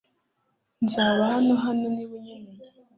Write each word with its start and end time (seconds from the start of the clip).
Nzaba 0.83 1.21
hano 1.33 1.53
hano 1.63 1.85
niba 1.95 2.13
unkeneye. 2.19 2.63